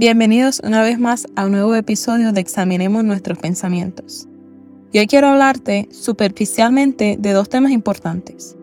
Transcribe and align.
Bienvenidos 0.00 0.60
una 0.62 0.80
vez 0.80 1.00
más 1.00 1.26
a 1.34 1.46
un 1.46 1.50
nuevo 1.50 1.74
episodio 1.74 2.30
de 2.30 2.40
Examinemos 2.40 3.02
nuestros 3.02 3.36
pensamientos. 3.36 4.28
Y 4.92 5.00
hoy 5.00 5.08
quiero 5.08 5.26
hablarte 5.26 5.88
superficialmente 5.90 7.16
de 7.18 7.32
dos 7.32 7.48
temas 7.48 7.72
importantes, 7.72 8.56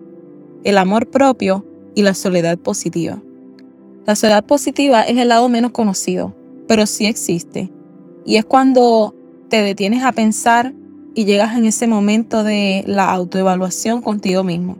el 0.63 0.77
amor 0.77 1.09
propio 1.09 1.65
y 1.93 2.03
la 2.03 2.13
soledad 2.13 2.57
positiva. 2.57 3.21
La 4.05 4.15
soledad 4.15 4.45
positiva 4.45 5.01
es 5.01 5.17
el 5.17 5.27
lado 5.27 5.49
menos 5.49 5.71
conocido, 5.71 6.33
pero 6.69 6.85
sí 6.85 7.05
existe. 7.05 7.69
Y 8.25 8.37
es 8.37 8.45
cuando 8.45 9.13
te 9.49 9.61
detienes 9.61 10.03
a 10.03 10.13
pensar 10.13 10.73
y 11.15 11.25
llegas 11.25 11.57
en 11.57 11.65
ese 11.65 11.85
momento 11.85 12.45
de 12.45 12.85
la 12.87 13.11
autoevaluación 13.11 14.01
contigo 14.01 14.45
mismo, 14.45 14.77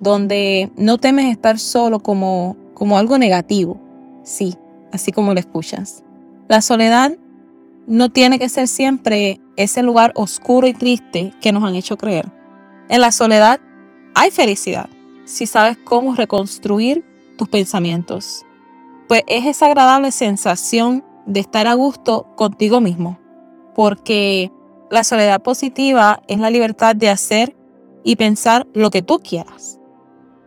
donde 0.00 0.72
no 0.76 0.98
temes 0.98 1.30
estar 1.30 1.56
solo 1.60 2.00
como, 2.00 2.56
como 2.74 2.98
algo 2.98 3.16
negativo. 3.16 3.80
Sí, 4.24 4.56
así 4.94 5.10
como 5.12 5.34
lo 5.34 5.40
escuchas. 5.40 6.04
La 6.48 6.62
soledad 6.62 7.12
no 7.86 8.10
tiene 8.10 8.38
que 8.38 8.48
ser 8.48 8.68
siempre 8.68 9.40
ese 9.56 9.82
lugar 9.82 10.12
oscuro 10.14 10.66
y 10.66 10.72
triste 10.72 11.34
que 11.40 11.52
nos 11.52 11.64
han 11.64 11.74
hecho 11.74 11.98
creer. 11.98 12.30
En 12.88 13.00
la 13.00 13.12
soledad 13.12 13.60
hay 14.14 14.30
felicidad 14.30 14.88
si 15.24 15.46
sabes 15.46 15.76
cómo 15.76 16.14
reconstruir 16.14 17.04
tus 17.36 17.48
pensamientos. 17.48 18.46
Pues 19.08 19.22
es 19.26 19.46
esa 19.46 19.66
agradable 19.66 20.12
sensación 20.12 21.04
de 21.26 21.40
estar 21.40 21.66
a 21.66 21.74
gusto 21.74 22.26
contigo 22.36 22.80
mismo. 22.80 23.18
Porque 23.74 24.52
la 24.90 25.02
soledad 25.02 25.42
positiva 25.42 26.22
es 26.28 26.38
la 26.38 26.50
libertad 26.50 26.94
de 26.94 27.08
hacer 27.08 27.56
y 28.04 28.16
pensar 28.16 28.66
lo 28.74 28.90
que 28.90 29.02
tú 29.02 29.18
quieras. 29.18 29.80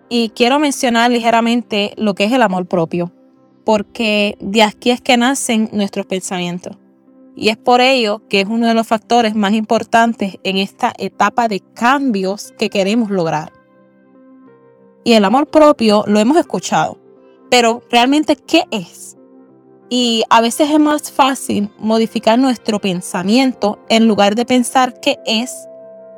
Y 0.09 0.29
quiero 0.29 0.59
mencionar 0.59 1.11
ligeramente 1.11 1.93
lo 1.97 2.13
que 2.13 2.23
es 2.23 2.31
el 2.31 2.41
amor 2.41 2.67
propio 2.67 3.11
porque 3.67 4.37
de 4.39 4.63
aquí 4.63 4.91
es 4.91 5.01
que 5.01 5.17
nacen 5.17 5.67
nuestros 5.73 6.05
pensamientos. 6.05 6.77
Y 7.35 7.49
es 7.49 7.57
por 7.57 7.81
ello 7.81 8.21
que 8.29 8.39
es 8.39 8.47
uno 8.47 8.65
de 8.65 8.73
los 8.73 8.87
factores 8.87 9.35
más 9.35 9.51
importantes 9.51 10.37
en 10.45 10.55
esta 10.55 10.93
etapa 10.97 11.49
de 11.49 11.59
cambios 11.73 12.53
que 12.57 12.69
queremos 12.69 13.09
lograr. 13.09 13.51
Y 15.03 15.11
el 15.13 15.25
amor 15.25 15.47
propio 15.47 16.05
lo 16.07 16.17
hemos 16.17 16.37
escuchado, 16.37 16.97
pero 17.51 17.83
realmente, 17.91 18.37
¿qué 18.37 18.63
es? 18.71 19.17
Y 19.89 20.23
a 20.29 20.39
veces 20.39 20.69
es 20.71 20.79
más 20.79 21.11
fácil 21.11 21.69
modificar 21.77 22.39
nuestro 22.39 22.79
pensamiento 22.79 23.79
en 23.89 24.07
lugar 24.07 24.35
de 24.35 24.45
pensar 24.45 24.97
qué 25.01 25.17
es. 25.25 25.53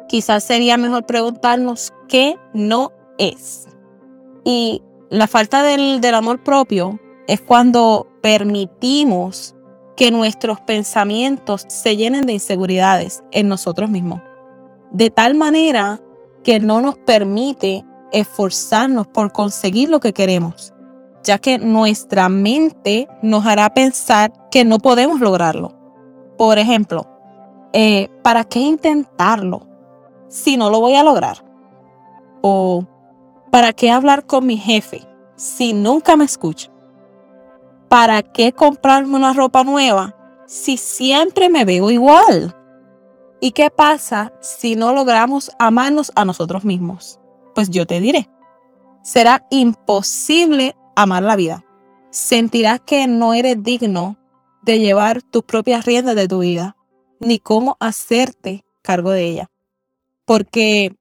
Quizás 0.08 0.44
sería 0.44 0.78
mejor 0.78 1.08
preguntarnos 1.08 1.94
qué 2.08 2.38
no 2.54 2.92
es. 3.18 3.68
Y 4.46 4.84
la 5.10 5.26
falta 5.26 5.64
del, 5.64 6.00
del 6.00 6.14
amor 6.14 6.44
propio 6.44 7.00
es 7.30 7.42
cuando 7.42 8.08
permitimos 8.22 9.56
que 9.96 10.10
nuestros 10.10 10.60
pensamientos 10.62 11.64
se 11.68 11.96
llenen 11.96 12.26
de 12.26 12.34
inseguridades 12.34 13.24
en 13.32 13.48
nosotros 13.48 13.88
mismos. 13.88 14.20
De 14.90 15.12
tal 15.12 15.36
manera 15.36 16.02
que 16.44 16.60
no 16.60 16.82
nos 16.82 16.98
permite 16.98 17.86
esforzarnos 18.12 19.06
por 19.08 19.32
conseguir 19.32 19.90
lo 19.90 20.00
que 20.00 20.12
queremos, 20.12 20.74
ya 21.24 21.38
que 21.38 21.60
nuestra 21.60 22.30
mente 22.30 23.08
nos 23.22 23.46
hará 23.46 23.72
pensar 23.76 24.34
que 24.50 24.66
no 24.66 24.80
podemos 24.80 25.20
lograrlo. 25.20 25.78
Por 26.36 26.58
ejemplo, 26.58 27.06
eh, 27.74 28.10
¿para 28.24 28.44
qué 28.44 28.60
intentarlo 28.60 29.68
si 30.30 30.58
no 30.58 30.72
lo 30.72 30.80
voy 30.80 30.96
a 30.96 31.04
lograr? 31.04 31.46
O 32.42 32.88
¿para 33.52 33.72
qué 33.74 33.92
hablar 33.92 34.26
con 34.26 34.48
mi 34.48 34.58
jefe 34.58 35.02
si 35.36 35.74
nunca 35.74 36.16
me 36.16 36.26
escucha? 36.26 36.72
¿Para 37.90 38.22
qué 38.22 38.54
comprarme 38.54 39.16
una 39.16 39.34
ropa 39.34 39.64
nueva 39.64 40.16
si 40.48 40.78
siempre 40.78 41.50
me 41.50 41.66
veo 41.66 41.92
igual? 41.92 42.56
¿Y 43.42 43.52
qué 43.52 43.70
pasa 43.70 44.32
si 44.42 44.76
no 44.76 44.94
logramos 44.94 45.52
amarnos 45.60 46.12
a 46.16 46.24
nosotros 46.24 46.64
mismos? 46.64 47.20
Pues 47.56 47.70
yo 47.70 47.86
te 47.86 48.00
diré, 48.00 48.30
será 49.02 49.46
imposible 49.50 50.76
amar 50.96 51.24
la 51.24 51.36
vida. 51.36 51.66
Sentirás 52.12 52.80
que 52.82 53.08
no 53.08 53.34
eres 53.34 53.62
digno 53.62 54.18
de 54.62 54.80
llevar 54.80 55.22
tus 55.22 55.44
propias 55.44 55.86
riendas 55.86 56.16
de 56.16 56.28
tu 56.28 56.40
vida, 56.40 56.76
ni 57.20 57.40
cómo 57.40 57.78
hacerte 57.80 58.66
cargo 58.82 59.12
de 59.12 59.26
ella. 59.26 59.52
Porque 60.26 60.96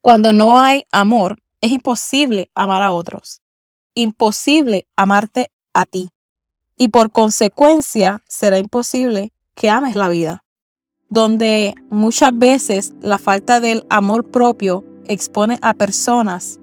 cuando 0.00 0.32
no 0.32 0.58
hay 0.58 0.84
amor, 0.90 1.38
es 1.60 1.70
imposible 1.70 2.50
amar 2.54 2.82
a 2.82 2.92
otros. 2.92 3.40
Imposible 3.94 4.86
amarte 4.96 5.50
a 5.76 5.84
ti. 5.84 6.08
Y 6.76 6.88
por 6.88 7.12
consecuencia 7.12 8.22
será 8.26 8.58
imposible 8.58 9.32
que 9.54 9.70
ames 9.70 9.94
la 9.94 10.08
vida, 10.08 10.44
donde 11.08 11.74
muchas 11.90 12.36
veces 12.36 12.94
la 13.00 13.18
falta 13.18 13.60
del 13.60 13.86
amor 13.88 14.30
propio 14.30 14.84
expone 15.06 15.58
a 15.62 15.74
personas 15.74 16.58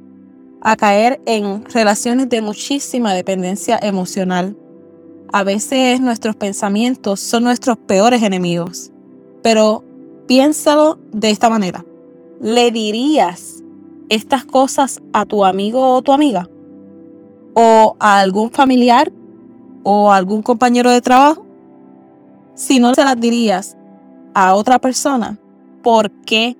a 0.61 0.75
caer 0.75 1.21
en 1.25 1.65
relaciones 1.65 2.29
de 2.29 2.41
muchísima 2.41 3.13
dependencia 3.13 3.77
emocional. 3.81 4.57
A 5.31 5.43
veces 5.43 5.99
nuestros 5.99 6.35
pensamientos 6.35 7.19
son 7.19 7.43
nuestros 7.43 7.77
peores 7.77 8.23
enemigos, 8.23 8.91
pero 9.41 9.83
piénsalo 10.27 10.99
de 11.11 11.31
esta 11.31 11.49
manera. 11.49 11.85
¿Le 12.39 12.71
dirías 12.71 13.63
estas 14.09 14.45
cosas 14.45 15.01
a 15.11 15.25
tu 15.25 15.43
amigo 15.43 15.95
o 15.95 16.01
tu 16.01 16.13
amiga? 16.13 16.49
O 17.53 17.95
a 17.99 18.19
algún 18.19 18.51
familiar 18.51 19.11
o 19.83 20.11
a 20.11 20.17
algún 20.17 20.41
compañero 20.41 20.89
de 20.89 21.01
trabajo? 21.01 21.45
Si 22.55 22.79
no 22.79 22.93
se 22.93 23.03
las 23.03 23.19
dirías 23.19 23.77
a 24.33 24.55
otra 24.55 24.79
persona, 24.79 25.37
¿por 25.81 26.11
qué 26.25 26.57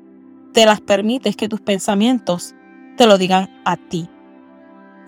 te 0.53 0.65
las 0.65 0.81
permites 0.81 1.35
que 1.35 1.49
tus 1.49 1.61
pensamientos 1.61 2.55
te 2.97 3.07
lo 3.07 3.17
digan 3.17 3.49
a 3.65 3.77
ti? 3.77 4.09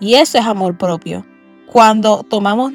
Y 0.00 0.14
eso 0.14 0.38
es 0.38 0.46
amor 0.46 0.76
propio. 0.76 1.24
Cuando 1.72 2.22
tomamos 2.22 2.74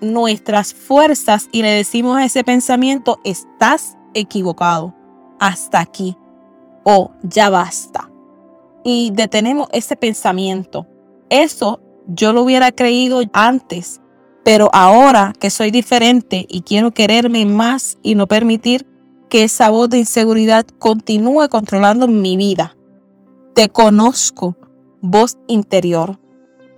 nuestras 0.00 0.74
fuerzas 0.74 1.48
y 1.52 1.62
le 1.62 1.70
decimos 1.70 2.16
a 2.16 2.24
ese 2.24 2.44
pensamiento, 2.44 3.20
estás 3.24 3.96
equivocado, 4.14 4.94
hasta 5.38 5.80
aquí, 5.80 6.16
o 6.84 7.10
ya 7.22 7.50
basta. 7.50 8.10
Y 8.84 9.10
detenemos 9.12 9.68
ese 9.72 9.96
pensamiento. 9.96 10.86
Eso 11.28 11.80
yo 12.06 12.32
lo 12.32 12.42
hubiera 12.42 12.72
creído 12.72 13.20
antes, 13.32 14.00
pero 14.44 14.70
ahora 14.72 15.32
que 15.38 15.50
soy 15.50 15.70
diferente 15.70 16.46
y 16.48 16.62
quiero 16.62 16.92
quererme 16.92 17.44
más 17.46 17.98
y 18.02 18.14
no 18.14 18.26
permitir 18.26 18.86
que 19.28 19.42
esa 19.42 19.70
voz 19.70 19.90
de 19.90 19.98
inseguridad 19.98 20.64
continúe 20.78 21.48
controlando 21.48 22.06
mi 22.06 22.36
vida. 22.36 22.76
Te 23.54 23.68
conozco, 23.68 24.56
voz 25.00 25.36
interior. 25.48 26.20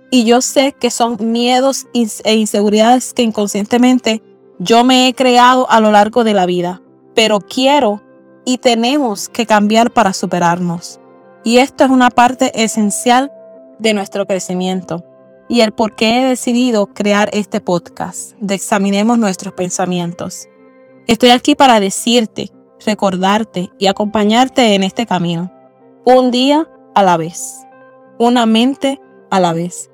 Y 0.09 0.23
yo 0.23 0.41
sé 0.41 0.73
que 0.79 0.89
son 0.89 1.17
miedos 1.19 1.85
e 1.93 2.35
inseguridades 2.35 3.13
que 3.13 3.21
inconscientemente 3.21 4.23
yo 4.57 4.83
me 4.83 5.07
he 5.07 5.13
creado 5.13 5.69
a 5.69 5.79
lo 5.79 5.91
largo 5.91 6.23
de 6.23 6.33
la 6.33 6.47
vida. 6.47 6.81
Pero 7.13 7.39
quiero 7.39 8.01
y 8.45 8.57
tenemos 8.57 9.29
que 9.29 9.45
cambiar 9.45 9.91
para 9.91 10.13
superarnos. 10.13 10.99
Y 11.43 11.57
esto 11.57 11.83
es 11.83 11.91
una 11.91 12.09
parte 12.09 12.63
esencial 12.63 13.31
de 13.77 13.93
nuestro 13.93 14.25
crecimiento 14.25 15.05
y 15.49 15.61
el 15.61 15.73
por 15.73 15.95
qué 15.95 16.21
he 16.21 16.25
decidido 16.25 16.85
crear 16.93 17.29
este 17.33 17.59
podcast 17.59 18.33
de 18.39 18.53
Examinemos 18.55 19.17
nuestros 19.17 19.53
pensamientos. 19.55 20.47
Estoy 21.07 21.31
aquí 21.31 21.55
para 21.55 21.79
decirte, 21.79 22.51
recordarte 22.85 23.71
y 23.79 23.87
acompañarte 23.87 24.75
en 24.75 24.83
este 24.83 25.07
camino, 25.07 25.51
un 26.05 26.29
día 26.29 26.69
a 26.93 27.01
la 27.01 27.17
vez, 27.17 27.65
una 28.19 28.45
mente 28.45 29.01
a 29.31 29.39
la 29.39 29.51
vez. 29.51 29.89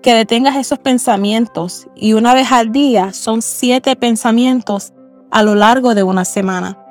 Que 0.00 0.14
detengas 0.14 0.56
esos 0.56 0.78
pensamientos 0.78 1.88
y 1.94 2.14
una 2.14 2.32
vez 2.32 2.50
al 2.52 2.72
día 2.72 3.12
son 3.12 3.42
siete 3.42 3.96
pensamientos 3.96 4.94
a 5.30 5.42
lo 5.42 5.56
largo 5.56 5.94
de 5.94 6.04
una 6.04 6.24
semana, 6.24 6.82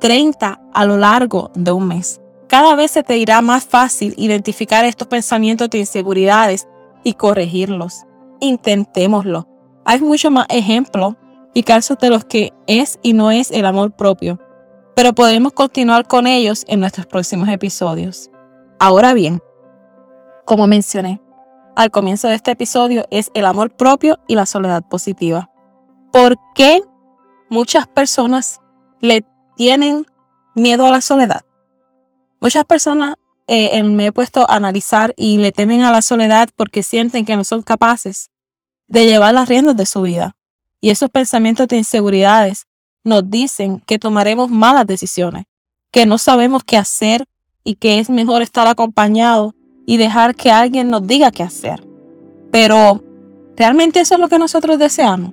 30 0.00 0.60
a 0.74 0.84
lo 0.84 0.96
largo 0.96 1.50
de 1.54 1.70
un 1.72 1.86
mes. 1.86 2.20
Cada 2.48 2.74
vez 2.74 2.90
se 2.90 3.02
te 3.02 3.16
irá 3.18 3.40
más 3.40 3.64
fácil 3.64 4.14
identificar 4.16 4.84
estos 4.84 5.06
pensamientos 5.06 5.70
de 5.70 5.78
inseguridades 5.78 6.66
y 7.08 7.14
corregirlos. 7.14 8.04
Intentémoslo. 8.38 9.48
Hay 9.86 10.00
muchos 10.02 10.30
más 10.30 10.46
ejemplos 10.50 11.14
y 11.54 11.62
casos 11.62 11.96
de 11.98 12.10
los 12.10 12.26
que 12.26 12.52
es 12.66 12.98
y 13.02 13.14
no 13.14 13.30
es 13.30 13.50
el 13.50 13.64
amor 13.64 13.96
propio, 13.96 14.38
pero 14.94 15.14
podremos 15.14 15.54
continuar 15.54 16.06
con 16.06 16.26
ellos 16.26 16.66
en 16.68 16.80
nuestros 16.80 17.06
próximos 17.06 17.48
episodios. 17.48 18.30
Ahora 18.78 19.14
bien, 19.14 19.40
como 20.44 20.66
mencioné 20.66 21.22
al 21.76 21.90
comienzo 21.90 22.28
de 22.28 22.34
este 22.34 22.50
episodio, 22.50 23.06
es 23.10 23.30
el 23.32 23.46
amor 23.46 23.74
propio 23.74 24.18
y 24.26 24.34
la 24.34 24.44
soledad 24.44 24.82
positiva. 24.86 25.50
¿Por 26.12 26.36
qué 26.54 26.82
muchas 27.48 27.86
personas 27.86 28.60
le 29.00 29.24
tienen 29.56 30.04
miedo 30.54 30.84
a 30.84 30.90
la 30.90 31.00
soledad? 31.00 31.40
Muchas 32.38 32.66
personas 32.66 33.14
eh, 33.48 33.82
me 33.82 34.06
he 34.06 34.12
puesto 34.12 34.48
a 34.48 34.56
analizar 34.56 35.14
y 35.16 35.38
le 35.38 35.52
temen 35.52 35.80
a 35.80 35.90
la 35.90 36.02
soledad 36.02 36.50
porque 36.54 36.82
sienten 36.82 37.24
que 37.24 37.34
no 37.34 37.44
son 37.44 37.62
capaces 37.62 38.30
de 38.88 39.06
llevar 39.06 39.32
las 39.32 39.48
riendas 39.48 39.76
de 39.76 39.86
su 39.86 40.02
vida. 40.02 40.36
Y 40.80 40.90
esos 40.90 41.10
pensamientos 41.10 41.66
de 41.66 41.78
inseguridades 41.78 42.66
nos 43.04 43.28
dicen 43.28 43.80
que 43.86 43.98
tomaremos 43.98 44.50
malas 44.50 44.86
decisiones, 44.86 45.46
que 45.90 46.04
no 46.04 46.18
sabemos 46.18 46.62
qué 46.62 46.76
hacer 46.76 47.24
y 47.64 47.76
que 47.76 47.98
es 47.98 48.10
mejor 48.10 48.42
estar 48.42 48.66
acompañado 48.66 49.54
y 49.86 49.96
dejar 49.96 50.34
que 50.34 50.50
alguien 50.50 50.88
nos 50.88 51.06
diga 51.06 51.30
qué 51.30 51.42
hacer. 51.42 51.82
Pero, 52.50 53.02
¿realmente 53.56 54.00
eso 54.00 54.14
es 54.14 54.20
lo 54.20 54.28
que 54.28 54.38
nosotros 54.38 54.78
deseamos? 54.78 55.32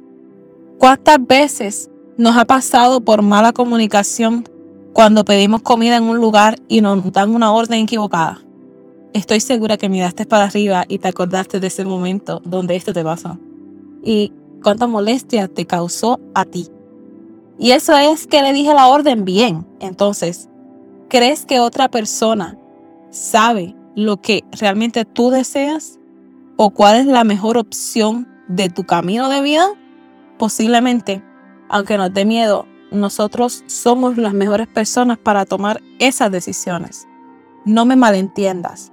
¿Cuántas 0.79 1.25
veces 1.25 1.89
nos 2.17 2.37
ha 2.37 2.45
pasado 2.45 3.01
por 3.01 3.21
mala 3.21 3.51
comunicación 3.51 4.47
cuando 4.95 5.25
pedimos 5.25 5.61
comida 5.61 5.97
en 5.97 6.03
un 6.03 6.19
lugar 6.19 6.57
y 6.69 6.79
nos 6.79 7.11
dan 7.11 7.35
una 7.35 7.51
orden 7.51 7.81
equivocada? 7.81 8.41
Estoy 9.11 9.41
segura 9.41 9.75
que 9.75 9.89
miraste 9.89 10.25
para 10.25 10.45
arriba 10.45 10.85
y 10.87 10.99
te 10.99 11.09
acordaste 11.09 11.59
de 11.59 11.67
ese 11.67 11.83
momento 11.83 12.41
donde 12.45 12.77
esto 12.77 12.93
te 12.93 13.03
pasó. 13.03 13.37
Y 14.05 14.31
cuánta 14.63 14.87
molestia 14.87 15.49
te 15.49 15.65
causó 15.65 16.21
a 16.33 16.45
ti. 16.45 16.69
Y 17.59 17.71
eso 17.71 17.97
es 17.97 18.25
que 18.25 18.41
le 18.41 18.53
dije 18.53 18.73
la 18.73 18.87
orden 18.87 19.25
bien. 19.25 19.67
Entonces, 19.81 20.47
¿crees 21.09 21.45
que 21.45 21.59
otra 21.59 21.89
persona 21.89 22.57
sabe 23.09 23.75
lo 23.97 24.21
que 24.21 24.45
realmente 24.53 25.03
tú 25.03 25.29
deseas 25.29 25.99
o 26.55 26.69
cuál 26.69 27.01
es 27.01 27.05
la 27.05 27.25
mejor 27.25 27.57
opción 27.57 28.29
de 28.47 28.69
tu 28.69 28.85
camino 28.85 29.27
de 29.27 29.41
vida, 29.41 29.67
posiblemente, 30.37 31.21
aunque 31.67 31.97
nos 31.97 32.13
dé 32.13 32.23
miedo, 32.23 32.65
nosotros 32.91 33.63
somos 33.67 34.17
las 34.17 34.33
mejores 34.33 34.67
personas 34.67 35.17
para 35.17 35.45
tomar 35.45 35.81
esas 35.99 36.31
decisiones. 36.31 37.07
No 37.65 37.85
me 37.85 37.95
malentiendas. 37.95 38.91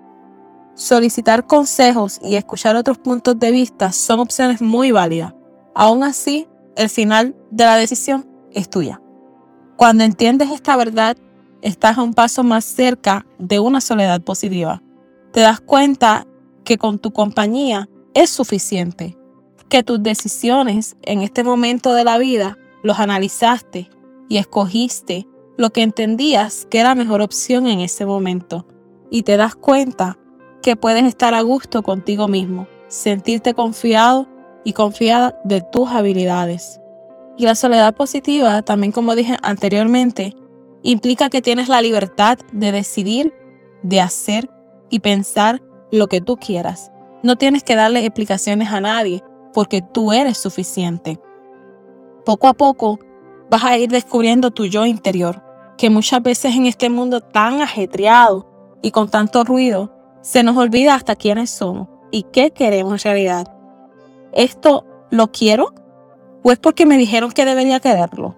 Solicitar 0.74 1.46
consejos 1.46 2.18
y 2.22 2.36
escuchar 2.36 2.76
otros 2.76 2.98
puntos 2.98 3.38
de 3.38 3.50
vista 3.50 3.92
son 3.92 4.20
opciones 4.20 4.62
muy 4.62 4.90
válidas. 4.90 5.34
Aún 5.74 6.02
así, 6.02 6.48
el 6.76 6.88
final 6.88 7.36
de 7.50 7.64
la 7.64 7.76
decisión 7.76 8.26
es 8.52 8.70
tuya. 8.70 9.00
Cuando 9.76 10.04
entiendes 10.04 10.50
esta 10.50 10.76
verdad, 10.76 11.16
estás 11.60 11.98
a 11.98 12.02
un 12.02 12.14
paso 12.14 12.42
más 12.42 12.64
cerca 12.64 13.26
de 13.38 13.60
una 13.60 13.80
soledad 13.80 14.22
positiva 14.22 14.82
te 15.32 15.40
das 15.40 15.60
cuenta 15.60 16.26
que 16.64 16.78
con 16.78 16.98
tu 16.98 17.10
compañía 17.10 17.88
es 18.14 18.30
suficiente, 18.30 19.16
que 19.68 19.82
tus 19.82 20.02
decisiones 20.02 20.96
en 21.02 21.22
este 21.22 21.42
momento 21.42 21.94
de 21.94 22.04
la 22.04 22.18
vida 22.18 22.58
los 22.82 22.98
analizaste 22.98 23.90
y 24.28 24.38
escogiste 24.38 25.26
lo 25.56 25.70
que 25.70 25.82
entendías 25.82 26.66
que 26.70 26.80
era 26.80 26.94
mejor 26.94 27.20
opción 27.20 27.66
en 27.66 27.80
ese 27.80 28.06
momento 28.06 28.66
y 29.10 29.22
te 29.22 29.36
das 29.36 29.54
cuenta 29.54 30.18
que 30.62 30.76
puedes 30.76 31.04
estar 31.04 31.34
a 31.34 31.42
gusto 31.42 31.82
contigo 31.82 32.28
mismo, 32.28 32.66
sentirte 32.88 33.52
confiado 33.54 34.26
y 34.64 34.72
confiada 34.72 35.38
de 35.44 35.60
tus 35.60 35.90
habilidades. 35.90 36.80
Y 37.36 37.44
la 37.44 37.54
soledad 37.54 37.94
positiva, 37.94 38.62
también 38.62 38.92
como 38.92 39.14
dije 39.14 39.36
anteriormente, 39.42 40.34
implica 40.82 41.28
que 41.28 41.42
tienes 41.42 41.68
la 41.68 41.82
libertad 41.82 42.38
de 42.52 42.72
decidir, 42.72 43.34
de 43.82 44.00
hacer 44.00 44.48
y 44.90 45.00
pensar 45.00 45.62
lo 45.90 46.08
que 46.08 46.20
tú 46.20 46.36
quieras. 46.36 46.90
No 47.22 47.36
tienes 47.36 47.62
que 47.62 47.76
darle 47.76 48.04
explicaciones 48.04 48.70
a 48.70 48.80
nadie 48.80 49.22
porque 49.52 49.82
tú 49.82 50.12
eres 50.12 50.38
suficiente. 50.38 51.20
Poco 52.24 52.48
a 52.48 52.54
poco 52.54 53.00
vas 53.50 53.64
a 53.64 53.76
ir 53.76 53.90
descubriendo 53.90 54.50
tu 54.50 54.66
yo 54.66 54.86
interior, 54.86 55.42
que 55.76 55.90
muchas 55.90 56.22
veces 56.22 56.54
en 56.54 56.66
este 56.66 56.88
mundo 56.88 57.20
tan 57.20 57.60
ajetreado 57.60 58.46
y 58.82 58.90
con 58.90 59.08
tanto 59.08 59.44
ruido, 59.44 59.92
se 60.20 60.42
nos 60.42 60.56
olvida 60.56 60.94
hasta 60.94 61.16
quiénes 61.16 61.50
somos 61.50 61.88
y 62.10 62.24
qué 62.24 62.50
queremos 62.50 63.04
en 63.04 63.12
realidad. 63.12 63.56
¿Esto 64.32 64.86
lo 65.10 65.32
quiero? 65.32 65.74
¿O 66.42 66.52
es 66.52 66.58
porque 66.58 66.86
me 66.86 66.96
dijeron 66.96 67.32
que 67.32 67.44
debería 67.44 67.80
quererlo? 67.80 68.36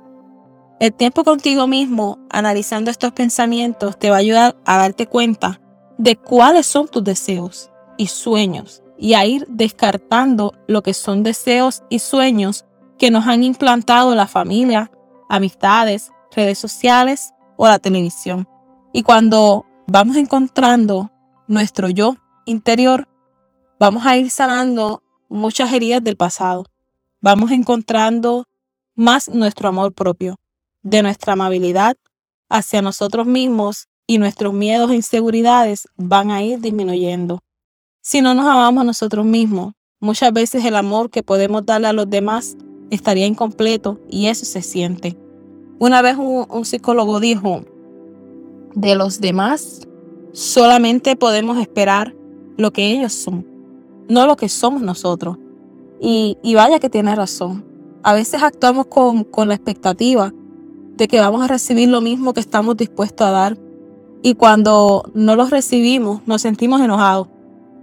El 0.81 0.93
tiempo 0.93 1.25
contigo 1.25 1.67
mismo, 1.67 2.19
analizando 2.31 2.91
estos 2.91 3.13
pensamientos, 3.13 3.99
te 3.99 4.11
va 4.11 4.17
a 4.17 4.21
ayudar 4.21 4.57
a 4.65 4.79
darte 4.79 5.07
cuenta 5.07 5.61
de 5.99 6.17
cuáles 6.17 6.67
son 6.67 6.89
tus 6.89 7.05
deseos 7.05 7.71
y 7.97 8.09
sueños 8.09 8.83
y 8.99 9.15
a 9.15 9.25
ir 9.25 9.47
descartando 9.49 10.53
lo 10.67 10.83
que 10.83 10.95
son 10.95 11.23
deseos 11.23 11.83
y 11.89 12.01
sueños 12.01 12.65
que 12.99 13.11
nos 13.11 13.27
han 13.27 13.43
implantado 13.43 14.15
la 14.15 14.27
familia, 14.27 14.91
amistades, 15.29 16.13
redes 16.35 16.59
sociales 16.59 17.33
o 17.57 17.67
la 17.67 17.79
televisión. 17.79 18.49
Y 18.93 19.03
cuando 19.03 19.67
vamos 19.87 20.17
encontrando 20.17 21.11
nuestro 21.47 21.89
yo 21.89 22.17
interior, 22.47 23.09
vamos 23.79 24.07
a 24.07 24.17
ir 24.17 24.31
sanando 24.31 25.03
muchas 25.29 25.73
heridas 25.73 26.03
del 26.03 26.17
pasado. 26.17 26.67
Vamos 27.21 27.51
encontrando 27.51 28.47
más 28.95 29.29
nuestro 29.29 29.69
amor 29.69 29.93
propio, 29.93 30.37
de 30.83 31.03
nuestra 31.03 31.33
amabilidad 31.33 31.97
hacia 32.49 32.83
nosotros 32.83 33.27
mismos 33.27 33.89
y 34.07 34.19
nuestros 34.19 34.53
miedos 34.53 34.91
e 34.91 34.97
inseguridades 34.97 35.89
van 35.97 36.31
a 36.31 36.43
ir 36.43 36.61
disminuyendo. 36.61 37.43
Si 38.01 38.21
no 38.21 38.35
nos 38.35 38.47
amamos 38.47 38.83
a 38.83 38.85
nosotros 38.85 39.25
mismos, 39.25 39.73
muchas 39.99 40.33
veces 40.33 40.65
el 40.65 40.77
amor 40.77 41.11
que 41.11 41.23
podemos 41.23 41.65
darle 41.65 41.89
a 41.89 41.93
los 41.93 42.09
demás 42.09 42.57
estaría 42.91 43.27
incompleto 43.27 44.01
y 44.09 44.27
eso 44.27 44.45
se 44.45 44.63
siente. 44.63 45.17
Una 45.79 46.03
vez 46.03 46.17
un, 46.19 46.65
psicólogo 46.65 47.21
dijo, 47.21 47.63
de 48.75 48.95
los 48.95 49.21
demás 49.21 49.87
solamente 50.33 51.17
podemos 51.17 51.59
esperar 51.59 52.15
lo 52.57 52.73
que 52.73 52.93
ellos 52.93 53.13
son, 53.13 53.47
no 54.09 54.27
lo 54.27 54.37
que 54.37 54.49
somos 54.49 54.83
nosotros. 54.83 55.39
Y, 56.01 56.37
vaya 56.55 56.81
que 56.81 56.91
tiene 56.91 57.15
razón. 57.15 57.65
A 58.03 58.15
veces 58.15 58.43
actuamos 58.43 58.87
con, 58.87 59.25
con 59.25 59.49
la 59.49 59.55
expectativa 59.55 60.33
de 60.97 61.09
que 61.09 61.21
vamos 61.21 61.43
a 61.43 61.49
recibir 61.49 61.89
lo 61.89 62.01
mismo 62.01 62.35
que 62.35 62.41
estamos 62.41 62.77
dispuestos 62.77 63.27
a 63.27 63.31
dar 63.31 63.59
y 64.23 64.35
cuando 64.37 65.11
no 65.13 65.37
los 65.37 65.51
recibimos, 65.51 66.23
nos 66.27 66.41
sentimos 66.43 66.81
enojados, 66.81 67.29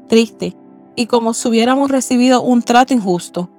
tristes 0.07 0.55
y 0.95 1.05
como 1.05 1.33
si 1.33 1.47
hubiéramos 1.47 1.91
recibido 1.91 2.41
un 2.41 2.63
trato 2.63 2.93
injusto. 2.93 3.49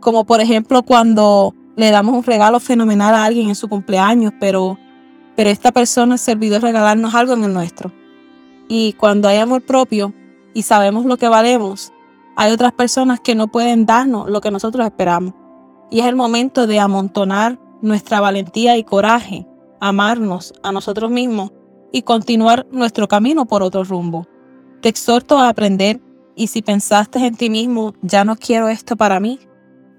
Como 0.00 0.24
por 0.24 0.40
ejemplo 0.40 0.82
cuando 0.82 1.54
le 1.76 1.90
damos 1.90 2.14
un 2.14 2.24
regalo 2.24 2.60
fenomenal 2.60 3.14
a 3.14 3.24
alguien 3.24 3.48
en 3.48 3.54
su 3.54 3.68
cumpleaños, 3.68 4.32
pero, 4.40 4.78
pero 5.36 5.50
esta 5.50 5.72
persona 5.72 6.18
se 6.18 6.32
olvidó 6.32 6.58
regalarnos 6.58 7.14
algo 7.14 7.34
en 7.34 7.44
el 7.44 7.52
nuestro. 7.52 7.92
Y 8.68 8.92
cuando 8.94 9.28
hay 9.28 9.38
amor 9.38 9.62
propio 9.62 10.14
y 10.54 10.62
sabemos 10.62 11.04
lo 11.04 11.16
que 11.16 11.28
valemos, 11.28 11.92
hay 12.36 12.52
otras 12.52 12.72
personas 12.72 13.20
que 13.20 13.34
no 13.34 13.48
pueden 13.48 13.86
darnos 13.86 14.30
lo 14.30 14.40
que 14.40 14.50
nosotros 14.50 14.86
esperamos. 14.86 15.34
Y 15.90 16.00
es 16.00 16.06
el 16.06 16.16
momento 16.16 16.66
de 16.66 16.78
amontonar 16.78 17.58
nuestra 17.82 18.20
valentía 18.20 18.76
y 18.76 18.84
coraje, 18.84 19.46
amarnos 19.80 20.54
a 20.62 20.72
nosotros 20.72 21.10
mismos 21.10 21.52
y 21.92 22.02
continuar 22.02 22.66
nuestro 22.70 23.08
camino 23.08 23.46
por 23.46 23.62
otro 23.62 23.84
rumbo. 23.84 24.26
Te 24.80 24.88
exhorto 24.88 25.38
a 25.38 25.48
aprender 25.48 26.00
y 26.36 26.46
si 26.46 26.62
pensaste 26.62 27.18
en 27.18 27.36
ti 27.36 27.50
mismo, 27.50 27.94
ya 28.02 28.24
no 28.24 28.36
quiero 28.36 28.68
esto 28.68 28.96
para 28.96 29.20
mí, 29.20 29.38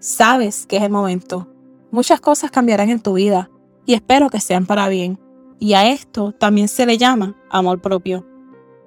sabes 0.01 0.65
que 0.65 0.77
es 0.77 0.83
el 0.83 0.89
momento. 0.89 1.47
Muchas 1.91 2.19
cosas 2.19 2.51
cambiarán 2.51 2.89
en 2.89 3.01
tu 3.01 3.13
vida 3.13 3.49
y 3.85 3.93
espero 3.93 4.29
que 4.29 4.41
sean 4.41 4.65
para 4.65 4.89
bien. 4.89 5.19
Y 5.59 5.73
a 5.75 5.87
esto 5.87 6.33
también 6.33 6.67
se 6.67 6.85
le 6.85 6.97
llama 6.97 7.37
amor 7.49 7.81
propio. 7.81 8.25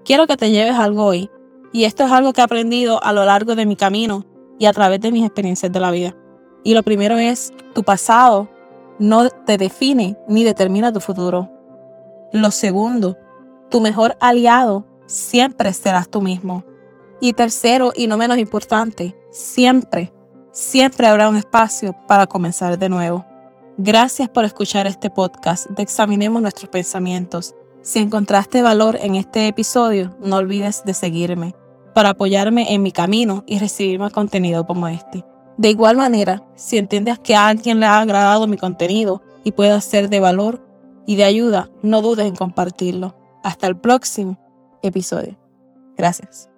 Quiero 0.04 0.26
que 0.26 0.37
te 0.37 0.50
lleves 0.50 0.75
algo 0.75 1.04
hoy 1.04 1.30
y 1.73 1.85
esto 1.85 2.04
es 2.04 2.11
algo 2.11 2.33
que 2.33 2.40
he 2.40 2.44
aprendido 2.44 3.02
a 3.02 3.12
lo 3.12 3.25
largo 3.25 3.54
de 3.54 3.64
mi 3.64 3.76
camino 3.76 4.26
y 4.59 4.66
a 4.66 4.73
través 4.73 5.00
de 5.00 5.12
mis 5.12 5.25
experiencias 5.25 5.73
de 5.73 5.80
la 5.80 5.90
vida. 5.90 6.16
Y 6.64 6.75
lo 6.75 6.83
primero 6.83 7.16
es, 7.16 7.52
tu 7.75 7.85
pasado 7.85 8.49
no 8.99 9.28
te 9.28 9.56
define 9.59 10.16
ni 10.28 10.44
determina 10.44 10.92
tu 10.92 11.00
futuro. 11.00 11.50
Lo 12.33 12.50
segundo, 12.50 13.16
tu 13.71 13.80
mejor 13.80 14.16
aliado 14.21 14.87
siempre 15.06 15.73
serás 15.73 16.09
tú 16.09 16.21
mismo. 16.21 16.64
Y 17.21 17.35
tercero, 17.35 17.92
y 17.94 18.06
no 18.06 18.16
menos 18.16 18.38
importante, 18.38 19.16
siempre, 19.30 20.12
siempre 20.55 21.07
habrá 21.07 21.29
un 21.29 21.37
espacio 21.37 21.95
para 22.09 22.27
comenzar 22.27 22.79
de 22.79 22.89
nuevo. 22.89 23.27
Gracias 23.77 24.29
por 24.31 24.45
escuchar 24.45 24.87
este 24.87 25.11
podcast 25.11 25.69
de 25.69 25.83
Examinemos 25.83 26.41
nuestros 26.41 26.71
pensamientos. 26.71 27.55
Si 27.83 27.99
encontraste 27.99 28.63
valor 28.63 28.97
en 29.03 29.17
este 29.17 29.49
episodio, 29.49 30.17
no 30.21 30.37
olvides 30.37 30.85
de 30.87 30.95
seguirme 30.95 31.55
para 31.93 32.11
apoyarme 32.11 32.73
en 32.73 32.83
mi 32.83 32.93
camino 32.93 33.45
y 33.47 33.59
recibir 33.59 33.99
más 33.99 34.13
contenido 34.13 34.67
como 34.67 34.89
este. 34.89 35.25
De 35.59 35.71
igual 35.71 35.97
manera, 35.97 36.43
si 36.55 36.79
entiendes 36.79 37.19
que 37.19 37.35
a 37.35 37.49
alguien 37.49 37.81
le 37.81 37.87
ha 37.87 38.01
agradado 38.01 38.47
mi 38.47 38.57
contenido 38.57 39.23
y 39.45 39.53
puede 39.53 39.79
ser 39.81 40.09
de 40.09 40.21
valor, 40.21 40.65
y 41.07 41.17
de 41.17 41.25
ayuda, 41.25 41.71
no 41.83 42.01
dudes 42.01 42.27
en 42.27 42.37
compartirlo. 42.37 43.15
Hasta 43.43 43.67
el 43.67 43.77
próximo 43.77 44.39
episodio. 44.83 45.37
Gracias. 45.97 46.54